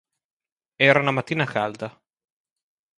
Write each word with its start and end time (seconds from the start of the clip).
Era 0.87 0.99
una 1.05 1.11
mattina 1.19 1.49
calda. 1.53 1.93